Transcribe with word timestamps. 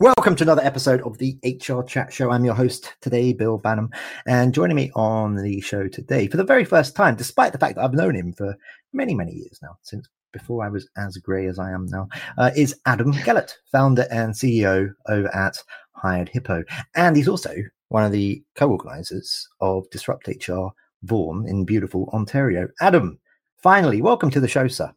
Welcome 0.00 0.36
to 0.36 0.44
another 0.44 0.62
episode 0.62 1.00
of 1.02 1.18
the 1.18 1.36
HR 1.42 1.82
Chat 1.82 2.12
Show. 2.12 2.30
I'm 2.30 2.44
your 2.44 2.54
host 2.54 2.94
today, 3.00 3.32
Bill 3.32 3.58
Banham, 3.58 3.92
and 4.28 4.54
joining 4.54 4.76
me 4.76 4.92
on 4.94 5.34
the 5.34 5.60
show 5.60 5.88
today 5.88 6.28
for 6.28 6.36
the 6.36 6.44
very 6.44 6.64
first 6.64 6.94
time, 6.94 7.16
despite 7.16 7.50
the 7.50 7.58
fact 7.58 7.74
that 7.74 7.84
I've 7.84 7.94
known 7.94 8.14
him 8.14 8.32
for 8.32 8.56
many, 8.92 9.12
many 9.12 9.32
years 9.32 9.58
now, 9.60 9.76
since 9.82 10.08
before 10.32 10.64
I 10.64 10.68
was 10.68 10.88
as 10.96 11.16
grey 11.16 11.46
as 11.46 11.58
I 11.58 11.72
am 11.72 11.86
now, 11.86 12.06
uh, 12.38 12.52
is 12.54 12.78
Adam 12.86 13.12
Gellert, 13.12 13.56
founder 13.72 14.06
and 14.08 14.34
CEO 14.34 14.94
over 15.08 15.34
at 15.34 15.60
Hired 15.96 16.28
Hippo. 16.28 16.62
And 16.94 17.16
he's 17.16 17.26
also 17.26 17.56
one 17.88 18.04
of 18.04 18.12
the 18.12 18.40
co 18.54 18.70
organizers 18.70 19.48
of 19.60 19.90
Disrupt 19.90 20.28
HR 20.28 20.68
Vaughan 21.02 21.44
in 21.48 21.64
beautiful 21.64 22.08
Ontario. 22.12 22.68
Adam, 22.80 23.18
finally, 23.60 24.00
welcome 24.00 24.30
to 24.30 24.38
the 24.38 24.46
show, 24.46 24.68
sir. 24.68 24.92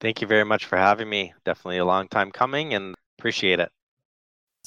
Thank 0.00 0.20
you 0.20 0.26
very 0.26 0.44
much 0.44 0.64
for 0.64 0.76
having 0.76 1.08
me. 1.08 1.34
Definitely 1.44 1.78
a 1.78 1.84
long 1.84 2.08
time 2.08 2.32
coming 2.32 2.74
and 2.74 2.96
appreciate 3.16 3.60
it 3.60 3.70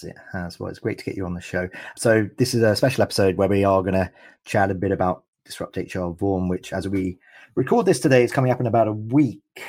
it 0.03 0.15
has. 0.31 0.59
Well, 0.59 0.69
it's 0.69 0.79
great 0.79 0.97
to 0.99 1.05
get 1.05 1.15
you 1.15 1.25
on 1.25 1.33
the 1.33 1.41
show. 1.41 1.69
So, 1.95 2.29
this 2.37 2.53
is 2.53 2.63
a 2.63 2.75
special 2.75 3.03
episode 3.03 3.37
where 3.37 3.47
we 3.47 3.63
are 3.63 3.81
going 3.81 3.93
to 3.93 4.11
chat 4.45 4.71
a 4.71 4.75
bit 4.75 4.91
about 4.91 5.23
Disrupt 5.45 5.77
HR 5.77 6.09
Vaughan, 6.09 6.47
which, 6.47 6.73
as 6.73 6.87
we 6.87 7.17
record 7.55 7.85
this 7.85 7.99
today, 7.99 8.23
is 8.23 8.31
coming 8.31 8.51
up 8.51 8.59
in 8.59 8.67
about 8.67 8.87
a 8.87 8.93
week. 8.93 9.63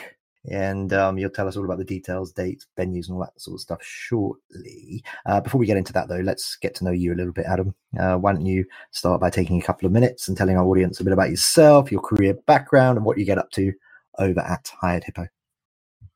And 0.51 0.93
um, 0.93 1.19
you'll 1.19 1.31
tell 1.31 1.47
us 1.47 1.57
all 1.57 1.65
about 1.65 1.79
the 1.79 1.85
details, 1.85 2.33
dates, 2.33 2.67
venues, 2.77 3.07
and 3.07 3.15
all 3.15 3.21
that 3.21 3.41
sort 3.41 3.55
of 3.55 3.61
stuff 3.61 3.79
shortly. 3.81 5.05
Uh, 5.25 5.41
before 5.41 5.61
we 5.61 5.67
get 5.67 5.77
into 5.77 5.93
that, 5.93 6.09
though, 6.09 6.17
let's 6.17 6.57
get 6.57 6.75
to 6.77 6.85
know 6.85 6.91
you 6.91 7.13
a 7.13 7.15
little 7.15 7.33
bit, 7.33 7.47
Adam. 7.47 7.75
Uh, 7.99 8.17
why 8.17 8.33
don't 8.33 8.45
you 8.45 8.65
start 8.91 9.21
by 9.21 9.31
taking 9.31 9.61
a 9.61 9.65
couple 9.65 9.87
of 9.87 9.93
minutes 9.93 10.27
and 10.27 10.37
telling 10.37 10.57
our 10.57 10.65
audience 10.65 10.99
a 10.99 11.05
bit 11.05 11.13
about 11.13 11.31
yourself, 11.31 11.93
your 11.93 12.01
career 12.01 12.35
background, 12.47 12.97
and 12.97 13.07
what 13.07 13.19
you 13.19 13.25
get 13.25 13.39
up 13.39 13.53
to 13.53 13.73
over 14.19 14.41
at 14.41 14.73
Hired 14.81 15.05
Hippo? 15.05 15.29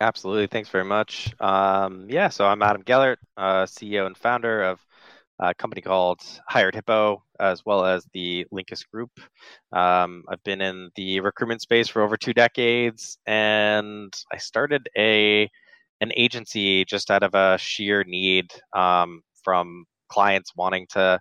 Absolutely. 0.01 0.47
Thanks 0.47 0.69
very 0.69 0.85
much. 0.85 1.33
Um, 1.41 2.07
yeah, 2.11 2.29
so 2.29 2.47
I'm 2.47 2.63
Adam 2.63 2.83
Gellert, 2.83 3.19
uh, 3.37 3.65
CEO 3.65 4.07
and 4.07 4.17
founder 4.17 4.63
of 4.63 4.81
a 5.41 5.55
company 5.55 5.81
called 5.83 6.21
Hired 6.49 6.75
Hippo, 6.75 7.23
as 7.41 7.65
well 7.65 7.85
as 7.87 8.07
the 8.13 8.47
Linkus 8.53 8.87
Group. 8.91 9.11
Um, 9.73 10.25
I've 10.29 10.43
been 10.45 10.61
in 10.61 10.91
the 10.97 11.21
recruitment 11.21 11.63
space 11.63 11.89
for 11.89 12.03
over 12.03 12.17
two 12.17 12.35
decades, 12.35 13.19
and 13.27 14.13
I 14.33 14.37
started 14.39 14.89
a 14.97 15.51
an 16.03 16.13
agency 16.15 16.85
just 16.85 17.11
out 17.11 17.23
of 17.23 17.35
a 17.35 17.57
sheer 17.59 18.05
need 18.05 18.51
um, 18.75 19.23
from 19.43 19.87
clients 20.11 20.53
wanting 20.55 20.87
to 20.91 21.19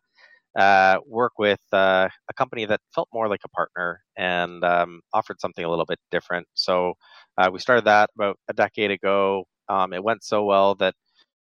uh, 0.56 0.98
work 1.06 1.34
with 1.38 1.60
uh, 1.74 2.08
a 2.30 2.34
company 2.34 2.66
that 2.66 2.80
felt 2.94 3.10
more 3.14 3.28
like 3.28 3.42
a 3.44 3.50
partner 3.50 4.02
and 4.18 4.64
um, 4.64 5.02
offered 5.14 5.40
something 5.40 5.66
a 5.66 5.70
little 5.70 5.86
bit 5.86 6.00
different. 6.12 6.48
So 6.54 6.94
uh, 7.38 7.50
we 7.52 7.60
started 7.60 7.86
that 7.86 8.10
about 8.16 8.38
a 8.48 8.54
decade 8.54 8.92
ago. 8.92 9.46
Um, 9.68 9.94
it 9.94 10.04
went 10.04 10.24
so 10.24 10.46
well 10.46 10.76
that 10.76 10.94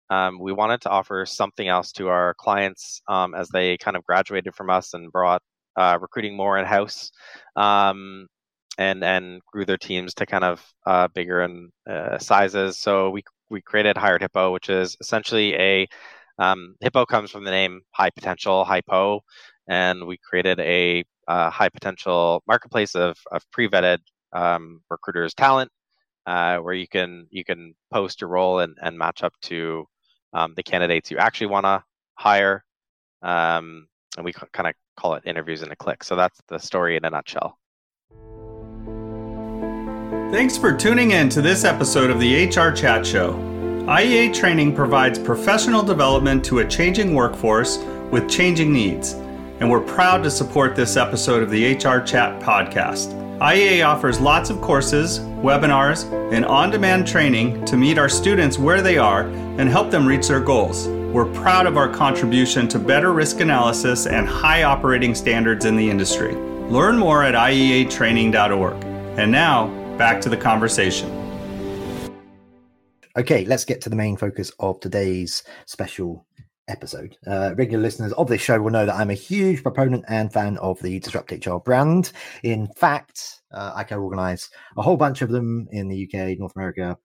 um, 0.10 0.40
we 0.40 0.54
wanted 0.54 0.82
to 0.82 0.90
offer 0.90 1.26
something 1.26 1.68
else 1.68 1.92
to 1.94 2.10
our 2.10 2.34
clients 2.36 3.02
um, 3.08 3.34
as 3.34 3.50
they 3.50 3.78
kind 3.78 3.98
of 3.98 4.06
graduated 4.06 4.56
from 4.56 4.70
us 4.70 4.94
and 4.94 5.12
brought 5.12 5.42
uh, 5.76 5.98
recruiting 6.02 6.36
more 6.36 6.58
in 6.58 6.66
house. 6.66 7.12
Um, 7.56 8.28
and, 8.78 9.04
and 9.04 9.42
grew 9.46 9.66
their 9.66 9.78
teams 9.78 10.14
to 10.14 10.26
kind 10.26 10.46
of 10.46 10.66
uh, 10.86 11.10
bigger 11.10 11.42
and 11.42 11.70
uh, 11.90 12.18
sizes. 12.18 12.78
So 12.78 13.10
we 13.10 13.24
we 13.50 13.62
created 13.62 13.98
Hired 13.98 14.22
Hippo, 14.22 14.54
which 14.54 14.70
is 14.70 14.96
essentially 15.02 15.54
a 15.56 15.88
um, 16.40 16.76
Hippo 16.80 17.06
comes 17.06 17.30
from 17.30 17.44
the 17.44 17.52
name 17.52 17.82
High 17.92 18.10
Potential, 18.10 18.64
Hypo, 18.64 19.22
and 19.68 20.08
we 20.08 20.18
created 20.18 20.60
a 20.60 21.04
uh, 21.28 21.50
high 21.50 21.70
potential 21.70 22.42
marketplace 22.48 22.96
of, 22.96 23.18
of 23.32 23.44
pre-vetted 23.52 24.00
um, 24.34 24.82
recruiters' 24.90 25.34
talent, 25.34 25.70
uh, 26.26 26.58
where 26.58 26.74
you 26.74 26.88
can 26.88 27.28
you 27.30 27.44
can 27.44 27.76
post 27.92 28.22
your 28.22 28.30
role 28.30 28.60
and, 28.60 28.76
and 28.82 28.98
match 28.98 29.22
up 29.22 29.34
to 29.44 29.86
um, 30.34 30.54
the 30.56 30.64
candidates 30.64 31.12
you 31.12 31.18
actually 31.18 31.48
want 31.48 31.66
to 31.66 31.84
hire, 32.16 32.64
um, 33.22 33.88
and 34.16 34.26
we 34.26 34.32
kind 34.32 34.68
of 34.68 34.74
call 34.98 35.16
it 35.16 35.24
interviews 35.26 35.62
in 35.62 35.72
a 35.72 35.76
click. 35.76 36.04
So 36.04 36.16
that's 36.16 36.40
the 36.48 36.58
story 36.58 36.96
in 36.96 37.04
a 37.04 37.10
nutshell. 37.10 37.58
Thanks 40.32 40.58
for 40.58 40.72
tuning 40.74 41.12
in 41.12 41.28
to 41.30 41.42
this 41.42 41.64
episode 41.64 42.10
of 42.10 42.20
the 42.20 42.48
HR 42.48 42.72
Chat 42.72 43.06
Show. 43.06 43.49
IEA 43.90 44.32
training 44.32 44.76
provides 44.76 45.18
professional 45.18 45.82
development 45.82 46.46
to 46.46 46.60
a 46.60 46.68
changing 46.68 47.16
workforce 47.16 47.80
with 48.12 48.30
changing 48.30 48.72
needs, 48.72 49.14
and 49.60 49.68
we're 49.68 49.82
proud 49.82 50.22
to 50.22 50.30
support 50.30 50.76
this 50.76 50.96
episode 50.96 51.42
of 51.42 51.50
the 51.50 51.74
HR 51.74 52.00
Chat 52.00 52.40
podcast. 52.40 53.16
IEA 53.40 53.84
offers 53.84 54.20
lots 54.20 54.52
of 54.52 54.62
courses, 54.62 55.22
webinars, 55.42 56.06
and 56.32 56.46
on 56.46 56.70
demand 56.70 57.08
training 57.08 57.66
to 57.66 57.78
meet 57.78 57.98
our 57.98 58.10
students 58.10 58.60
where 58.60 58.84
they 58.84 59.00
are 59.00 59.22
and 59.58 59.68
help 59.68 59.90
them 59.90 60.06
reach 60.06 60.28
their 60.28 60.40
goals. 60.40 60.88
We're 60.88 61.34
proud 61.34 61.66
of 61.66 61.76
our 61.76 61.90
contribution 61.90 62.68
to 62.68 62.78
better 62.78 63.12
risk 63.12 63.40
analysis 63.40 64.06
and 64.06 64.28
high 64.28 64.62
operating 64.62 65.16
standards 65.16 65.66
in 65.66 65.76
the 65.76 65.90
industry. 65.90 66.36
Learn 66.36 66.96
more 66.96 67.24
at 67.24 67.34
IEAtraining.org. 67.34 68.84
And 69.18 69.32
now, 69.32 69.66
back 69.98 70.22
to 70.22 70.30
the 70.30 70.38
conversation. 70.38 71.29
Okay, 73.18 73.44
let's 73.46 73.66
get 73.66 73.82
to 73.82 73.90
the 73.90 73.96
main 73.96 74.18
focus 74.18 74.52
of 74.60 74.80
today's 74.80 75.42
special 75.66 76.28
episode. 76.68 77.18
Uh, 77.26 77.56
regular 77.58 77.82
listeners 77.82 78.14
of 78.14 78.28
this 78.28 78.40
show 78.40 78.62
will 78.62 78.70
know 78.70 78.86
that 78.86 78.96
I'm 78.96 79.10
a 79.10 79.16
huge 79.16 79.64
proponent 79.64 80.06
and 80.08 80.32
fan 80.32 80.58
of 80.58 80.80
the 80.82 81.00
Disrupt 81.00 81.32
HR 81.32 81.58
brand. 81.58 82.12
In 82.44 82.68
fact, 82.78 83.42
uh, 83.52 83.72
I 83.76 83.84
co 83.84 84.00
organize 84.00 84.52
a 84.78 84.84
whole 84.84 84.96
bunch 84.96 85.24
of 85.24 85.32
them 85.32 85.68
in 85.72 85.90
the 85.90 86.04
UK, 86.06 86.38
North 86.38 86.56
America, 86.56 86.98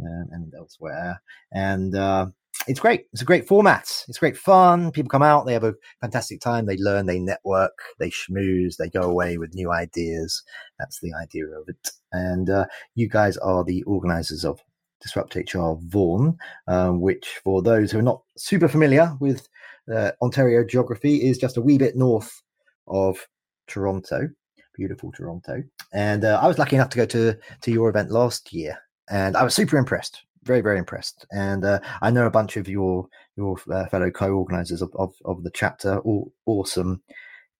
uh, 0.00 0.24
and 0.32 0.52
elsewhere. 0.58 1.22
And 1.52 1.94
uh, 1.94 2.26
it's 2.66 2.80
great. 2.80 3.06
It's 3.12 3.22
a 3.22 3.26
great 3.26 3.46
format. 3.46 4.04
It's 4.08 4.18
great 4.18 4.36
fun. 4.36 4.90
People 4.90 5.08
come 5.08 5.22
out, 5.22 5.46
they 5.46 5.52
have 5.52 5.62
a 5.62 5.74
fantastic 6.00 6.40
time, 6.40 6.66
they 6.66 6.78
learn, 6.78 7.06
they 7.06 7.20
network, 7.20 7.78
they 8.00 8.10
schmooze, 8.10 8.76
they 8.76 8.90
go 8.90 9.02
away 9.02 9.38
with 9.38 9.54
new 9.54 9.70
ideas. 9.70 10.42
That's 10.80 10.98
the 10.98 11.12
idea 11.14 11.46
of 11.46 11.68
it. 11.68 11.90
And 12.10 12.50
uh, 12.50 12.66
you 12.96 13.08
guys 13.08 13.36
are 13.36 13.62
the 13.62 13.84
organizers 13.84 14.44
of 14.44 14.60
Disrupt 15.04 15.36
HR 15.36 15.74
Vaughan, 15.82 16.36
um, 16.66 17.00
which, 17.00 17.40
for 17.44 17.60
those 17.60 17.92
who 17.92 17.98
are 17.98 18.02
not 18.02 18.22
super 18.38 18.68
familiar 18.68 19.14
with 19.20 19.46
uh, 19.94 20.12
Ontario 20.22 20.64
geography, 20.64 21.16
is 21.28 21.36
just 21.36 21.58
a 21.58 21.60
wee 21.60 21.76
bit 21.76 21.94
north 21.94 22.42
of 22.88 23.18
Toronto, 23.66 24.30
beautiful 24.74 25.12
Toronto. 25.12 25.62
And 25.92 26.24
uh, 26.24 26.40
I 26.42 26.48
was 26.48 26.58
lucky 26.58 26.76
enough 26.76 26.88
to 26.90 26.96
go 26.96 27.04
to 27.06 27.36
to 27.60 27.70
your 27.70 27.90
event 27.90 28.10
last 28.10 28.52
year, 28.52 28.78
and 29.10 29.36
I 29.36 29.44
was 29.44 29.54
super 29.54 29.76
impressed, 29.76 30.22
very 30.42 30.62
very 30.62 30.78
impressed. 30.78 31.26
And 31.30 31.66
uh, 31.66 31.80
I 32.00 32.10
know 32.10 32.24
a 32.24 32.30
bunch 32.30 32.56
of 32.56 32.66
your 32.66 33.06
your 33.36 33.58
uh, 33.70 33.86
fellow 33.86 34.10
co-organizers 34.10 34.80
of, 34.80 34.90
of, 34.94 35.12
of 35.26 35.42
the 35.42 35.50
chapter, 35.50 35.98
all 35.98 36.32
awesome 36.46 37.02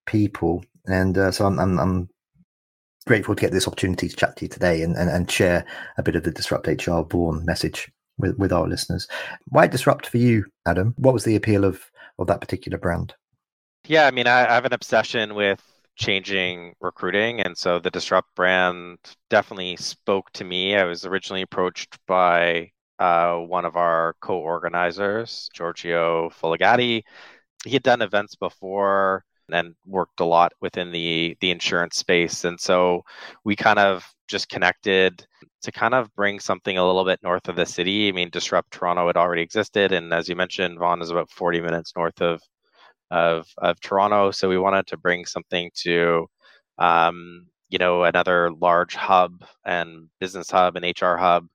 people, 0.06 0.64
and 0.86 1.18
uh, 1.18 1.30
so 1.30 1.44
I'm, 1.44 1.58
I'm 1.58 1.78
I'm 1.78 2.08
grateful 3.06 3.34
to 3.34 3.40
get 3.40 3.52
this 3.52 3.66
opportunity 3.66 4.08
to 4.08 4.16
chat 4.16 4.36
to 4.36 4.44
you 4.44 4.48
today 4.48 4.82
and, 4.82 4.96
and, 4.96 5.10
and 5.10 5.30
share 5.30 5.64
a 5.98 6.02
bit 6.02 6.16
of 6.16 6.22
the 6.22 6.30
Disrupt 6.30 6.66
HR 6.66 7.02
Vaughan 7.02 7.44
message 7.44 7.90
with, 8.18 8.36
with 8.38 8.52
our 8.52 8.66
listeners. 8.66 9.06
Why 9.48 9.66
Disrupt 9.66 10.06
for 10.06 10.18
you, 10.18 10.44
Adam? 10.66 10.94
What 10.98 11.14
was 11.14 11.24
the 11.24 11.36
appeal 11.36 11.64
of, 11.64 11.90
of 12.18 12.26
that 12.28 12.40
particular 12.40 12.78
brand? 12.78 13.14
Yeah, 13.86 14.06
I 14.06 14.10
mean, 14.10 14.26
I, 14.26 14.46
I 14.46 14.54
have 14.54 14.64
an 14.64 14.72
obsession 14.72 15.34
with 15.34 15.62
changing 15.96 16.74
recruiting. 16.80 17.40
And 17.40 17.56
so 17.56 17.78
the 17.78 17.90
Disrupt 17.90 18.34
brand 18.34 18.98
definitely 19.30 19.76
spoke 19.76 20.30
to 20.32 20.44
me. 20.44 20.74
I 20.74 20.84
was 20.84 21.04
originally 21.04 21.42
approached 21.42 21.98
by 22.06 22.70
uh, 22.98 23.36
one 23.36 23.64
of 23.64 23.76
our 23.76 24.14
co 24.20 24.38
organizers, 24.38 25.48
Giorgio 25.52 26.30
Fuligati. 26.30 27.02
He 27.64 27.72
had 27.72 27.82
done 27.82 28.02
events 28.02 28.34
before 28.34 29.24
and 29.52 29.74
worked 29.86 30.20
a 30.20 30.24
lot 30.24 30.52
within 30.60 30.92
the 30.92 31.36
the 31.40 31.50
insurance 31.50 31.96
space. 31.96 32.44
And 32.44 32.60
so 32.60 33.02
we 33.44 33.56
kind 33.56 33.78
of 33.78 34.04
just 34.28 34.48
connected 34.48 35.26
to 35.62 35.72
kind 35.72 35.94
of 35.94 36.14
bring 36.14 36.40
something 36.40 36.78
a 36.78 36.86
little 36.86 37.04
bit 37.04 37.20
north 37.22 37.48
of 37.48 37.56
the 37.56 37.66
city. 37.66 38.08
I 38.08 38.12
mean 38.12 38.30
disrupt 38.30 38.72
toronto 38.72 39.06
had 39.06 39.16
already 39.16 39.42
existed 39.42 39.92
and 39.92 40.12
as 40.12 40.28
you 40.28 40.36
mentioned 40.36 40.78
vaughan 40.78 41.02
is 41.02 41.10
about 41.10 41.30
40 41.30 41.60
minutes 41.60 41.92
north 41.96 42.20
of 42.22 42.40
of 43.10 43.46
of 43.58 43.80
toronto. 43.80 44.30
So 44.32 44.48
we 44.48 44.58
wanted 44.58 44.86
to 44.88 44.96
bring 44.96 45.24
something 45.26 45.70
to 45.84 46.26
um, 46.78 47.46
you 47.68 47.78
know 47.78 48.04
another 48.04 48.50
large 48.52 48.94
hub 48.94 49.44
and 49.64 50.08
business 50.20 50.50
hub 50.50 50.76
and 50.76 50.84
hr 51.00 51.16
hub 51.16 51.46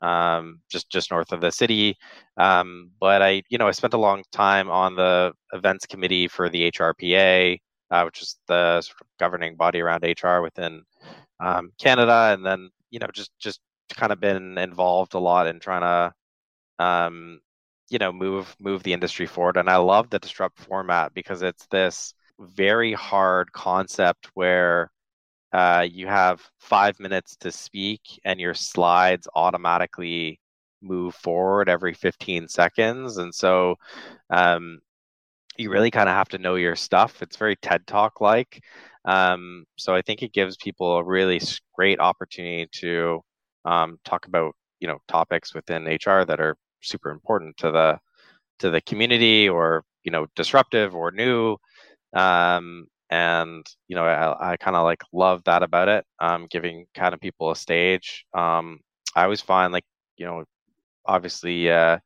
um, 0.00 0.60
just 0.70 0.90
just 0.90 1.10
north 1.10 1.32
of 1.32 1.40
the 1.40 1.50
city. 1.50 1.96
Um, 2.36 2.90
but 3.00 3.22
I, 3.22 3.42
you 3.48 3.58
know, 3.58 3.68
I 3.68 3.72
spent 3.72 3.94
a 3.94 3.98
long 3.98 4.22
time 4.32 4.70
on 4.70 4.94
the 4.96 5.32
events 5.52 5.86
committee 5.86 6.28
for 6.28 6.48
the 6.48 6.62
HRPA. 6.64 7.60
uh, 7.90 8.02
which 8.04 8.22
is 8.22 8.36
the 8.48 8.80
sort 8.82 9.00
of 9.00 9.06
governing 9.18 9.56
body 9.56 9.80
around 9.80 10.04
HR 10.04 10.42
within 10.42 10.82
um, 11.40 11.72
Canada, 11.78 12.30
and 12.34 12.44
then 12.44 12.70
you 12.90 12.98
know 13.00 13.08
just 13.12 13.32
just 13.38 13.60
kind 13.96 14.12
of 14.12 14.20
been 14.20 14.58
involved 14.58 15.14
a 15.14 15.18
lot 15.18 15.46
in 15.46 15.60
trying 15.60 15.82
to 15.82 16.84
um, 16.84 17.40
you 17.90 17.98
know 17.98 18.12
move 18.12 18.54
move 18.60 18.82
the 18.82 18.92
industry 18.92 19.26
forward. 19.26 19.56
And 19.56 19.68
I 19.70 19.76
love 19.76 20.10
the 20.10 20.18
disrupt 20.18 20.58
format 20.60 21.14
because 21.14 21.42
it's 21.42 21.66
this 21.68 22.14
very 22.40 22.92
hard 22.94 23.52
concept 23.52 24.28
where 24.34 24.90
uh, 25.52 25.86
you 25.90 26.06
have 26.06 26.42
five 26.58 26.98
minutes 27.00 27.36
to 27.36 27.50
speak 27.50 28.00
and 28.24 28.40
your 28.40 28.54
slides 28.54 29.26
automatically 29.34 30.40
move 30.82 31.14
forward 31.14 31.68
every 31.68 31.94
15 31.94 32.48
seconds. 32.48 33.16
And 33.16 33.34
so 33.34 33.76
um, 34.30 34.78
you 35.56 35.70
really 35.70 35.90
kind 35.90 36.08
of 36.08 36.14
have 36.14 36.28
to 36.30 36.38
know 36.38 36.54
your 36.54 36.76
stuff. 36.76 37.22
It's 37.22 37.36
very 37.36 37.56
ted 37.56 37.86
talk 37.86 38.20
like 38.20 38.62
um, 39.04 39.64
so 39.76 39.94
i 39.94 40.02
think 40.02 40.22
it 40.22 40.32
gives 40.32 40.56
people 40.56 40.96
a 40.96 41.04
really 41.04 41.40
great 41.74 41.98
opportunity 41.98 42.68
to 42.72 43.20
um, 43.64 43.98
talk 44.04 44.26
about 44.26 44.54
you 44.80 44.88
know 44.88 44.98
topics 45.08 45.54
within 45.54 45.84
hr 45.84 46.24
that 46.24 46.40
are 46.40 46.56
super 46.82 47.10
important 47.10 47.56
to 47.56 47.70
the 47.70 47.98
to 48.58 48.70
the 48.70 48.80
community 48.82 49.48
or 49.48 49.84
you 50.04 50.10
know 50.10 50.26
disruptive 50.36 50.94
or 50.94 51.10
new. 51.10 51.56
Um, 52.14 52.86
and 53.10 53.66
you 53.88 53.96
know 53.96 54.04
i, 54.04 54.52
I 54.52 54.56
kind 54.56 54.76
of 54.76 54.84
like 54.84 55.02
love 55.12 55.42
that 55.44 55.62
about 55.62 55.88
it 55.88 56.04
um, 56.20 56.46
giving 56.50 56.86
kind 56.94 57.14
of 57.14 57.20
people 57.20 57.50
a 57.50 57.56
stage. 57.56 58.24
Um, 58.34 58.80
i 59.16 59.24
always 59.24 59.40
find 59.40 59.72
like 59.72 59.84
you 60.16 60.26
know 60.26 60.44
obviously 61.06 61.70
uh, 61.70 61.98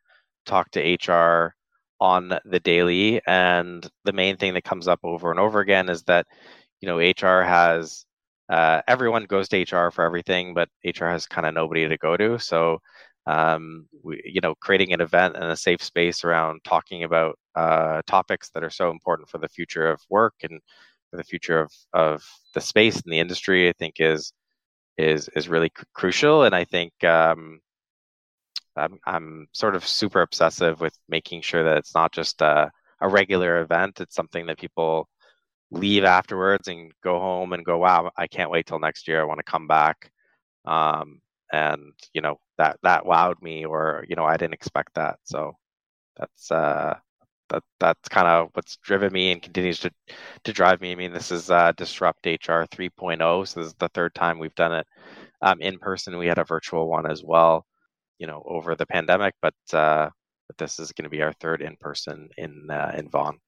talk 0.46 0.70
to 0.72 0.98
hr 1.08 1.54
on 2.00 2.28
the 2.44 2.60
daily 2.60 3.20
and 3.26 3.88
the 4.04 4.12
main 4.12 4.36
thing 4.36 4.54
that 4.54 4.64
comes 4.64 4.88
up 4.88 5.00
over 5.04 5.30
and 5.30 5.38
over 5.40 5.60
again 5.60 5.88
is 5.88 6.02
that 6.04 6.26
you 6.80 6.88
know 6.88 6.98
hr 6.98 7.42
has 7.42 8.04
uh, 8.48 8.82
everyone 8.88 9.24
goes 9.24 9.48
to 9.48 9.62
hr 9.62 9.90
for 9.90 10.04
everything 10.04 10.54
but 10.54 10.68
hr 10.84 11.06
has 11.06 11.26
kind 11.26 11.46
of 11.46 11.54
nobody 11.54 11.88
to 11.88 11.96
go 11.98 12.16
to. 12.16 12.38
So 12.38 12.78
um, 13.26 13.86
we, 14.02 14.20
you 14.24 14.40
know 14.42 14.54
creating 14.56 14.92
an 14.92 15.00
event 15.00 15.36
and 15.36 15.44
a 15.44 15.56
safe 15.56 15.82
space 15.82 16.24
around 16.24 16.60
talking 16.64 17.04
about 17.04 17.38
uh, 17.54 18.02
topics 18.06 18.50
that 18.50 18.64
are 18.64 18.70
so 18.70 18.90
important 18.90 19.28
for 19.28 19.38
the 19.38 19.48
future 19.48 19.88
of 19.90 20.00
work 20.10 20.34
and 20.42 20.60
for 21.12 21.18
the 21.18 21.24
future 21.24 21.60
of, 21.60 21.72
of 21.92 22.24
the 22.54 22.62
space 22.62 22.96
and 22.96 23.12
the 23.12 23.20
industry 23.20 23.68
i 23.68 23.74
think 23.78 23.96
is 24.00 24.32
is 24.98 25.28
is 25.36 25.48
really 25.48 25.70
cr- 25.70 25.84
crucial. 25.94 26.44
And 26.44 26.54
i 26.54 26.64
think 26.64 26.92
um, 27.04 27.60
I'm, 28.76 28.98
I'm 29.06 29.48
sort 29.52 29.76
of 29.76 29.86
super 29.86 30.22
obsessive 30.22 30.80
with 30.80 30.96
making 31.08 31.42
sure 31.42 31.62
that 31.64 31.78
it's 31.78 31.94
not 31.94 32.12
just 32.12 32.40
a, 32.40 32.70
a 33.00 33.08
regular 33.08 33.60
event. 33.60 34.00
It's 34.00 34.14
something 34.14 34.46
that 34.46 34.58
people 34.58 35.08
leave 35.70 36.04
afterwards 36.04 36.68
and 36.68 36.92
go 37.02 37.18
home 37.18 37.54
and 37.54 37.64
go 37.64 37.78
wow 37.78 38.10
i 38.18 38.26
can't 38.26 38.50
wait 38.50 38.66
till 38.66 38.78
next 38.78 39.08
year. 39.08 39.20
I 39.20 39.24
want 39.24 39.38
to 39.38 39.44
come 39.50 39.66
back. 39.66 40.10
Um, 40.66 41.20
and 41.52 41.92
you 42.14 42.22
know 42.22 42.38
that 42.58 42.78
that 42.82 43.04
wowed 43.04 43.42
me 43.42 43.66
or 43.66 44.04
you 44.08 44.16
know 44.16 44.24
i 44.24 44.36
didn't 44.36 44.54
expect 44.54 44.94
that. 44.94 45.18
So 45.24 45.56
that's 46.16 46.50
uh 46.50 46.96
that 47.52 47.62
that's 47.80 48.08
kind 48.08 48.28
of 48.28 48.50
what's 48.54 48.76
driven 48.78 49.12
me 49.12 49.32
and 49.32 49.42
continues 49.42 49.78
to 49.80 49.90
to 50.44 50.52
drive 50.52 50.80
me. 50.80 50.92
I 50.92 50.96
mean 50.96 51.12
this 51.12 51.30
is 51.32 51.50
uh 51.50 51.72
disrupt 51.76 52.26
hr 52.26 52.64
3.0 52.64 53.48
so 53.48 53.60
this 53.60 53.68
is 53.68 53.74
the 53.78 53.88
third 53.90 54.14
time 54.14 54.38
we've 54.38 54.54
done 54.56 54.72
it 54.74 54.86
um, 55.42 55.60
in 55.60 55.78
person. 55.78 56.18
We 56.18 56.26
had 56.28 56.38
a 56.38 56.44
virtual 56.44 56.88
one 56.88 57.10
as 57.10 57.22
well 57.24 57.66
you 58.18 58.26
know 58.28 58.42
over 58.46 58.74
the 58.76 58.86
pandemic 58.86 59.34
but 59.42 59.54
uh 59.72 60.08
but 60.48 60.58
this 60.58 60.78
is 60.78 60.92
going 60.92 61.04
to 61.04 61.10
be 61.10 61.22
our 61.22 61.32
third 61.34 61.62
in 61.62 61.76
person 61.80 62.28
in 62.38 62.68
uh, 62.70 62.92
in 62.96 63.08
vaughan 63.10 63.38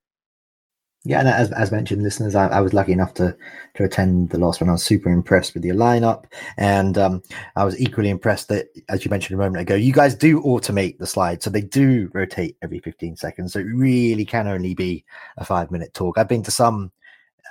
yeah, 1.07 1.21
and 1.21 1.29
as, 1.29 1.53
as 1.53 1.71
mentioned, 1.71 2.03
listeners, 2.03 2.35
I, 2.35 2.49
I, 2.49 2.61
was 2.63 2.73
lucky 2.73 2.93
enough 2.93 3.13
to 3.15 3.37
to 3.75 3.85
attend 3.85 4.31
the 4.31 4.39
last 4.39 4.63
one. 4.63 4.71
I 4.71 4.73
was 4.73 4.83
super 4.83 5.11
impressed 5.11 5.53
with 5.53 5.63
your 5.63 5.75
lineup, 5.75 6.25
and 6.57 6.97
um, 6.97 7.23
I 7.57 7.65
was 7.65 7.79
equally 7.79 8.09
impressed 8.09 8.49
that, 8.49 8.69
as 8.89 9.05
you 9.05 9.11
mentioned 9.11 9.39
a 9.39 9.43
moment 9.43 9.61
ago, 9.61 9.75
you 9.75 9.93
guys 9.93 10.15
do 10.15 10.41
automate 10.41 10.97
the 10.97 11.07
slides, 11.07 11.45
so 11.45 11.51
they 11.51 11.61
do 11.61 12.11
rotate 12.15 12.57
every 12.63 12.79
15 12.79 13.17
seconds. 13.17 13.53
So 13.53 13.59
it 13.59 13.65
really 13.65 14.25
can 14.25 14.49
only 14.49 14.75
be 14.75 15.05
a 15.37 15.45
five 15.45 15.71
minute 15.71 15.93
talk. 15.93 16.17
I've 16.17 16.29
been 16.29 16.43
to 16.45 16.51
some 16.51 16.91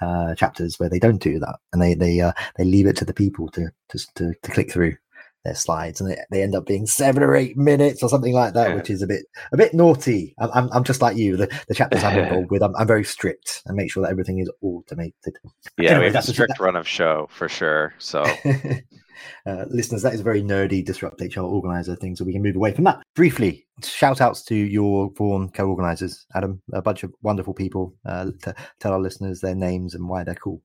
uh, 0.02 0.34
chapters 0.34 0.80
where 0.80 0.90
they 0.90 1.00
don't 1.00 1.22
do 1.22 1.38
that, 1.38 1.60
and 1.74 1.82
they 1.82 1.94
they 1.94 2.22
uh, 2.22 2.34
they 2.58 2.66
leave 2.66 2.88
it 2.88 2.98
to 2.98 3.06
the 3.06 3.14
people 3.14 3.50
to 3.50 3.70
to 3.90 4.00
to, 4.16 4.34
to 4.42 4.52
click 4.52 4.72
through 4.72 4.96
their 5.44 5.56
slides 5.56 6.00
and 6.00 6.10
they, 6.10 6.18
they 6.32 6.44
end 6.44 6.56
up 6.56 6.66
being 6.66 6.86
seven 6.86 7.24
or 7.24 7.36
eight 7.36 7.58
minutes 7.58 8.02
or 8.02 8.10
something 8.10 8.34
like 8.34 8.54
that, 8.54 8.70
yeah. 8.70 8.76
which 8.76 8.90
is 8.90 9.02
a 9.02 9.08
bit 9.08 9.26
a 9.52 9.58
bit 9.58 9.74
naughty. 9.74 10.34
I'm, 10.40 10.50
I'm, 10.54 10.70
I'm 10.72 10.84
just 10.84 11.02
like 11.02 11.18
you. 11.18 11.38
The, 11.38 11.48
the 11.68 11.76
chapters 11.76 12.04
I'm 12.04 12.20
involved 12.24 12.52
with, 12.52 12.64
I'm, 12.64 12.76
I'm, 12.76 12.88
very 12.88 13.04
strict 13.04 13.62
and 13.66 13.76
make 13.76 13.92
sure 13.92 14.04
that 14.04 14.12
everything 14.12 14.40
is 14.40 14.50
automated. 14.62 15.38
Yeah, 15.78 15.92
anyway, 15.92 16.08
we 16.08 16.14
have 16.14 16.28
a 16.28 16.34
strict 16.34 16.60
run 16.60 16.76
of 16.76 16.88
show 16.88 17.28
for 17.32 17.50
sure. 17.50 17.94
So. 17.98 18.24
uh, 19.46 19.66
listeners, 19.70 20.02
that 20.04 20.14
is 20.14 20.20
a 20.20 20.24
very 20.24 20.42
nerdy 20.42 20.84
disrupt 20.84 21.22
HR 21.22 21.42
organizer 21.42 21.96
thing, 21.96 22.16
so 22.16 22.26
we 22.26 22.34
can 22.34 22.44
move 22.44 22.56
away 22.56 22.74
from 22.74 22.86
that. 22.86 23.02
Briefly, 23.16 23.66
shout 23.84 24.22
outs 24.22 24.44
to 24.46 24.56
your 24.56 25.12
Vaughan 25.18 25.50
co 25.50 25.68
organizers, 25.68 26.26
Adam, 26.36 26.62
a 26.74 26.82
bunch 26.82 27.04
of 27.04 27.14
wonderful 27.22 27.54
people. 27.54 27.94
Uh, 28.06 28.32
to 28.42 28.56
tell 28.80 28.94
our 28.94 29.00
listeners 29.00 29.40
their 29.40 29.56
names 29.56 29.96
and 29.96 30.08
why 30.08 30.24
they're 30.24 30.36
cool. 30.36 30.62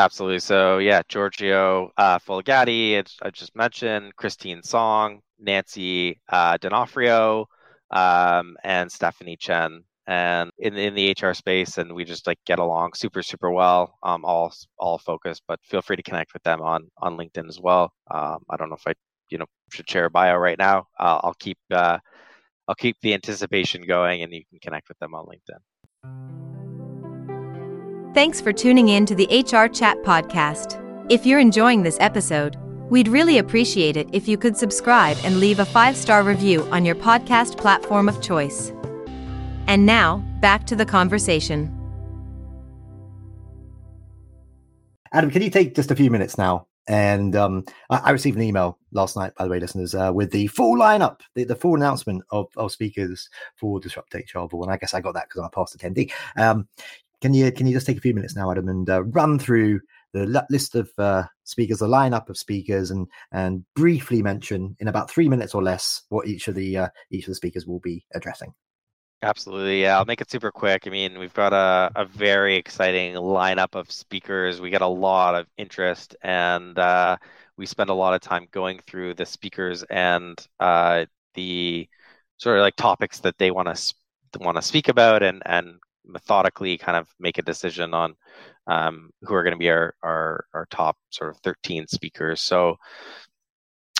Absolutely. 0.00 0.38
So 0.38 0.78
yeah, 0.78 1.02
Giorgio 1.08 1.92
uh, 1.98 2.18
I 2.26 3.02
just 3.32 3.54
mentioned, 3.54 4.16
Christine 4.16 4.62
Song, 4.62 5.20
Nancy 5.38 6.18
uh, 6.30 6.56
D'Onofrio, 6.56 7.46
um, 7.90 8.56
and 8.64 8.90
Stephanie 8.90 9.36
Chen. 9.36 9.84
And 10.06 10.50
in 10.58 10.74
in 10.76 10.94
the 10.94 11.10
HR 11.10 11.34
space, 11.34 11.76
and 11.76 11.92
we 11.94 12.04
just 12.04 12.26
like 12.26 12.38
get 12.46 12.58
along 12.58 12.94
super 12.94 13.22
super 13.22 13.50
well. 13.50 13.98
Um, 14.02 14.24
all 14.24 14.52
all 14.78 14.98
focused, 14.98 15.42
but 15.46 15.60
feel 15.62 15.82
free 15.82 15.96
to 15.96 16.02
connect 16.02 16.32
with 16.32 16.42
them 16.44 16.62
on 16.62 16.88
on 16.98 17.18
LinkedIn 17.18 17.48
as 17.48 17.60
well. 17.60 17.92
Um, 18.10 18.38
I 18.48 18.56
don't 18.56 18.70
know 18.70 18.76
if 18.76 18.86
I 18.86 18.94
you 19.28 19.36
know 19.36 19.46
should 19.70 19.88
share 19.88 20.06
a 20.06 20.10
bio 20.10 20.36
right 20.36 20.58
now. 20.58 20.86
Uh, 20.98 21.20
I'll 21.22 21.36
keep 21.38 21.58
uh, 21.70 21.98
I'll 22.66 22.74
keep 22.74 22.96
the 23.02 23.12
anticipation 23.12 23.82
going, 23.86 24.22
and 24.22 24.32
you 24.32 24.42
can 24.48 24.60
connect 24.60 24.88
with 24.88 24.98
them 24.98 25.14
on 25.14 25.26
LinkedIn. 25.26 26.59
Thanks 28.12 28.40
for 28.40 28.52
tuning 28.52 28.88
in 28.88 29.06
to 29.06 29.14
the 29.14 29.26
HR 29.26 29.68
Chat 29.68 30.02
podcast. 30.02 30.84
If 31.08 31.24
you're 31.24 31.38
enjoying 31.38 31.84
this 31.84 31.96
episode, 32.00 32.56
we'd 32.90 33.06
really 33.06 33.38
appreciate 33.38 33.96
it 33.96 34.08
if 34.12 34.26
you 34.26 34.36
could 34.36 34.56
subscribe 34.56 35.16
and 35.22 35.38
leave 35.38 35.60
a 35.60 35.64
five 35.64 35.96
star 35.96 36.24
review 36.24 36.64
on 36.72 36.84
your 36.84 36.96
podcast 36.96 37.56
platform 37.56 38.08
of 38.08 38.20
choice. 38.20 38.72
And 39.68 39.86
now, 39.86 40.24
back 40.40 40.66
to 40.66 40.74
the 40.74 40.84
conversation. 40.84 41.72
Adam, 45.12 45.30
can 45.30 45.42
you 45.42 45.50
take 45.50 45.76
just 45.76 45.92
a 45.92 45.96
few 45.96 46.10
minutes 46.10 46.36
now? 46.36 46.66
And 46.88 47.36
um, 47.36 47.64
I, 47.90 47.98
I, 47.98 48.10
received 48.10 48.36
an 48.36 48.42
email 48.42 48.76
last 48.90 49.16
night, 49.16 49.34
by 49.36 49.44
the 49.44 49.50
way, 49.50 49.60
listeners, 49.60 49.94
uh, 49.94 50.10
with 50.12 50.32
the 50.32 50.48
full 50.48 50.76
lineup, 50.76 51.20
the, 51.36 51.44
the 51.44 51.54
full 51.54 51.76
announcement 51.76 52.24
of, 52.32 52.48
of 52.56 52.72
speakers 52.72 53.28
for 53.54 53.78
Disrupt 53.78 54.12
HR. 54.14 54.48
And 54.50 54.70
I 54.72 54.78
guess 54.78 54.94
I 54.94 55.00
got 55.00 55.14
that 55.14 55.28
because 55.28 55.38
I'm 55.38 55.44
a 55.44 55.50
past 55.50 55.78
attendee. 55.78 56.10
Um, 56.36 56.66
can 57.20 57.34
you 57.34 57.50
can 57.52 57.66
you 57.66 57.74
just 57.74 57.86
take 57.86 57.98
a 57.98 58.00
few 58.00 58.14
minutes 58.14 58.36
now, 58.36 58.50
Adam, 58.50 58.68
and 58.68 58.88
uh, 58.88 59.02
run 59.04 59.38
through 59.38 59.80
the 60.12 60.44
list 60.50 60.74
of 60.74 60.90
uh, 60.98 61.24
speakers, 61.44 61.78
the 61.78 61.86
lineup 61.86 62.28
of 62.28 62.36
speakers, 62.36 62.90
and 62.90 63.06
and 63.32 63.64
briefly 63.74 64.22
mention 64.22 64.76
in 64.80 64.88
about 64.88 65.10
three 65.10 65.28
minutes 65.28 65.54
or 65.54 65.62
less 65.62 66.02
what 66.08 66.26
each 66.26 66.48
of 66.48 66.54
the 66.54 66.76
uh, 66.76 66.88
each 67.10 67.24
of 67.24 67.30
the 67.30 67.34
speakers 67.34 67.66
will 67.66 67.80
be 67.80 68.04
addressing. 68.14 68.52
Absolutely, 69.22 69.82
yeah. 69.82 69.98
I'll 69.98 70.06
make 70.06 70.22
it 70.22 70.30
super 70.30 70.50
quick. 70.50 70.86
I 70.86 70.90
mean, 70.90 71.18
we've 71.18 71.34
got 71.34 71.52
a, 71.52 71.92
a 71.94 72.06
very 72.06 72.56
exciting 72.56 73.14
lineup 73.14 73.74
of 73.74 73.92
speakers. 73.92 74.62
We 74.62 74.70
get 74.70 74.80
a 74.80 74.86
lot 74.86 75.34
of 75.34 75.46
interest, 75.58 76.16
and 76.22 76.78
uh, 76.78 77.18
we 77.58 77.66
spend 77.66 77.90
a 77.90 77.94
lot 77.94 78.14
of 78.14 78.22
time 78.22 78.48
going 78.50 78.80
through 78.86 79.14
the 79.14 79.26
speakers 79.26 79.82
and 79.90 80.38
uh, 80.58 81.04
the 81.34 81.86
sort 82.38 82.56
of 82.56 82.62
like 82.62 82.76
topics 82.76 83.20
that 83.20 83.36
they 83.36 83.50
want 83.50 83.68
to 83.68 84.38
want 84.38 84.56
to 84.56 84.62
speak 84.62 84.88
about, 84.88 85.22
and 85.22 85.42
and 85.44 85.78
methodically 86.06 86.78
kind 86.78 86.96
of 86.96 87.08
make 87.18 87.38
a 87.38 87.42
decision 87.42 87.94
on 87.94 88.14
um, 88.66 89.10
who 89.22 89.34
are 89.34 89.42
going 89.42 89.54
to 89.54 89.58
be 89.58 89.70
our, 89.70 89.94
our, 90.02 90.44
our 90.54 90.66
top 90.70 90.96
sort 91.10 91.30
of 91.30 91.38
13 91.38 91.86
speakers. 91.86 92.40
So 92.40 92.76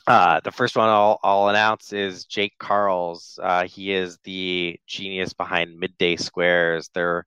uh, 0.07 0.41
the 0.41 0.53
first 0.53 0.77
one 0.77 0.89
I'll, 0.89 1.19
I'll 1.23 1.49
announce 1.49 1.93
is 1.93 2.25
Jake 2.25 2.55
Karls. 2.59 3.39
Uh, 3.43 3.65
he 3.67 3.93
is 3.93 4.19
the 4.25 4.79
genius 4.87 5.33
behind 5.33 5.79
Midday 5.79 6.17
Squares. 6.17 6.91
They're 6.95 7.25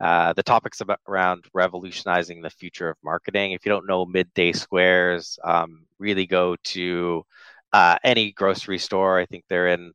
uh, 0.00 0.32
the 0.32 0.42
topics 0.42 0.80
about, 0.80 0.98
around 1.06 1.44
revolutionizing 1.54 2.42
the 2.42 2.50
future 2.50 2.88
of 2.88 2.96
marketing. 3.04 3.52
If 3.52 3.64
you 3.64 3.70
don't 3.70 3.86
know 3.86 4.04
Midday 4.04 4.52
Squares, 4.52 5.38
um, 5.44 5.86
really 5.98 6.26
go 6.26 6.56
to 6.64 7.24
uh, 7.72 7.98
any 8.02 8.32
grocery 8.32 8.78
store. 8.78 9.20
I 9.20 9.26
think 9.26 9.44
they're 9.48 9.68
in, 9.68 9.92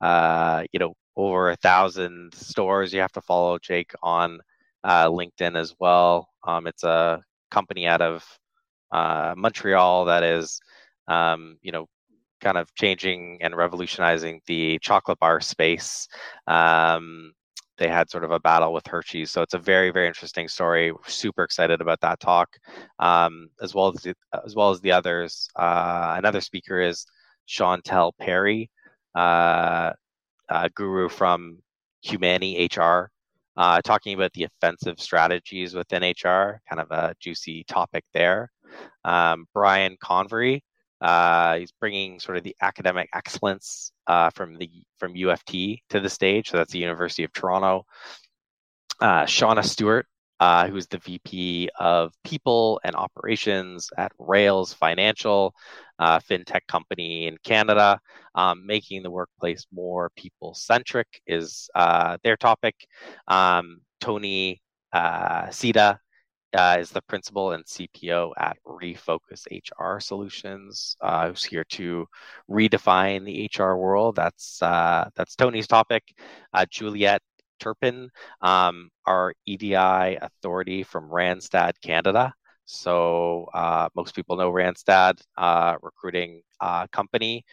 uh, 0.00 0.64
you 0.72 0.78
know, 0.78 0.94
over 1.16 1.50
a 1.50 1.56
thousand 1.56 2.34
stores. 2.34 2.92
You 2.92 3.00
have 3.00 3.12
to 3.12 3.20
follow 3.20 3.58
Jake 3.58 3.92
on 4.02 4.40
uh, 4.84 5.06
LinkedIn 5.06 5.56
as 5.56 5.74
well. 5.78 6.28
Um, 6.46 6.66
it's 6.66 6.84
a 6.84 7.22
company 7.50 7.86
out 7.86 8.00
of 8.00 8.24
uh, 8.92 9.34
Montreal 9.36 10.06
that 10.06 10.22
is, 10.22 10.60
um, 11.08 11.58
you 11.62 11.72
know, 11.72 11.86
kind 12.40 12.56
of 12.56 12.74
changing 12.74 13.38
and 13.42 13.54
revolutionizing 13.54 14.40
the 14.46 14.78
chocolate 14.80 15.18
bar 15.18 15.40
space. 15.40 16.08
Um, 16.46 17.32
they 17.76 17.88
had 17.88 18.10
sort 18.10 18.24
of 18.24 18.30
a 18.30 18.40
battle 18.40 18.72
with 18.72 18.86
Hershey's. 18.86 19.30
So 19.30 19.42
it's 19.42 19.54
a 19.54 19.58
very 19.58 19.90
very 19.90 20.06
interesting 20.06 20.48
story. 20.48 20.92
Super 21.06 21.44
excited 21.44 21.80
about 21.80 22.00
that 22.00 22.20
talk, 22.20 22.48
um, 22.98 23.48
as 23.62 23.74
well 23.74 23.88
as 23.88 24.02
the, 24.02 24.14
as 24.44 24.54
well 24.54 24.70
as 24.70 24.80
the 24.80 24.92
others. 24.92 25.48
Uh, 25.56 26.14
another 26.18 26.40
speaker 26.40 26.80
is 26.80 27.06
Chantelle 27.46 28.12
Perry, 28.18 28.70
uh, 29.14 29.92
guru 30.74 31.08
from 31.08 31.58
Humani 32.02 32.68
HR. 32.74 33.10
Uh, 33.56 33.80
talking 33.82 34.14
about 34.14 34.32
the 34.32 34.44
offensive 34.44 34.98
strategies 34.98 35.74
within 35.74 36.02
HR, 36.02 36.60
kind 36.68 36.80
of 36.80 36.90
a 36.90 37.14
juicy 37.20 37.64
topic 37.64 38.04
there. 38.14 38.50
Um, 39.04 39.46
Brien 39.52 39.96
Convery, 40.00 40.62
uh, 41.00 41.58
he's 41.58 41.72
bringing 41.72 42.20
sort 42.20 42.38
of 42.38 42.44
the 42.44 42.56
academic 42.60 43.08
excellence 43.14 43.92
uh, 44.06 44.30
from 44.30 44.56
the 44.56 44.70
from 44.98 45.14
UFT 45.14 45.80
to 45.90 46.00
the 46.00 46.08
stage. 46.08 46.50
So 46.50 46.58
that's 46.58 46.72
the 46.72 46.78
University 46.78 47.24
of 47.24 47.32
Toronto. 47.32 47.84
Uh, 49.00 49.24
Shawna 49.24 49.64
Stewart, 49.64 50.06
uh, 50.40 50.66
who's 50.68 50.86
the 50.86 50.98
VP 50.98 51.68
of 51.78 52.12
People 52.24 52.80
and 52.82 52.96
Operations 52.96 53.90
at 53.98 54.10
Railz 54.18 54.74
Financial, 54.74 55.54
uh, 55.98 56.18
fintech 56.18 56.66
company 56.66 57.26
in 57.26 57.36
Canada, 57.44 58.00
um, 58.34 58.64
making 58.66 59.02
the 59.02 59.10
workplace 59.10 59.66
more 59.70 60.10
people 60.16 60.54
centric 60.54 61.06
is 61.26 61.68
uh, 61.74 62.16
their 62.24 62.38
topic. 62.38 62.74
Um, 63.28 63.82
Tony 64.00 64.62
uh, 64.94 65.48
Scida 65.48 65.98
uh, 66.56 66.76
is 66.80 66.90
the 66.90 67.02
principal 67.02 67.52
and 67.52 67.64
CPO 67.66 68.32
at 68.38 68.56
Refocus 68.66 69.46
HR 69.50 70.00
Solutions, 70.00 70.96
uh, 71.02 71.28
who's 71.28 71.44
here 71.44 71.64
to 71.70 72.06
redefine 72.50 73.26
the 73.26 73.50
HR 73.54 73.76
world. 73.76 74.16
That's 74.16 74.62
uh, 74.62 75.10
that's 75.14 75.36
Tony's 75.36 75.66
topic. 75.66 76.02
Juliet 76.70 77.20
Turpin, 77.60 78.10
um, 78.40 78.90
our 79.06 79.34
EDI 79.46 79.74
authority 80.20 80.82
from 80.82 81.10
Randstad 81.10 81.72
Canada. 81.82 82.32
So 82.64 83.48
uh, 83.54 83.88
most 83.94 84.14
people 84.14 84.36
know 84.36 84.52
Randstad, 84.52 85.20
uh, 85.36 85.76
recruiting 85.82 86.42
company. 86.92 87.44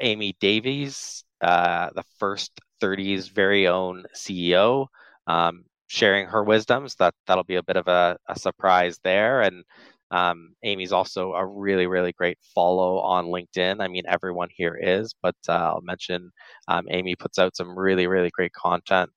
Amy 0.00 0.34
Davies, 0.40 1.24
the 1.40 2.04
first 2.18 2.52
30's 2.82 3.28
very 3.28 3.66
own 3.68 4.04
CEO. 4.14 4.86
Um, 5.26 5.64
sharing 5.86 6.26
her 6.26 6.42
wisdoms. 6.44 6.96
That 6.96 7.14
that'll 7.26 7.44
be 7.44 7.56
a 7.56 7.62
bit 7.62 7.76
of 7.76 7.88
a, 7.88 8.16
a 8.28 8.38
surprise 8.38 8.98
there. 9.04 9.42
And 9.42 9.64
um, 10.10 10.54
Amy's 10.62 10.92
also 10.92 11.32
a 11.32 11.44
really 11.44 11.86
really 11.86 12.12
great 12.12 12.38
follow 12.54 12.98
on 13.00 13.26
LinkedIn. 13.26 13.80
I 13.80 13.88
mean, 13.88 14.04
everyone 14.08 14.48
here 14.54 14.78
is, 14.80 15.14
but 15.22 15.36
uh, 15.48 15.52
I'll 15.52 15.80
mention 15.82 16.30
um, 16.68 16.86
Amy 16.90 17.16
puts 17.16 17.38
out 17.38 17.56
some 17.56 17.78
really 17.78 18.06
really 18.06 18.30
great 18.30 18.52
content. 18.52 19.10